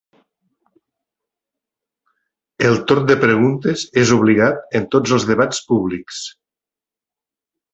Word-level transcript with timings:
El 2.69 2.81
torn 2.91 3.05
de 3.11 3.17
preguntes 3.25 3.83
és 4.05 4.15
obligat 4.17 4.75
en 4.81 4.89
tots 4.97 5.15
els 5.19 5.29
debats 5.33 5.63
públics. 5.69 6.25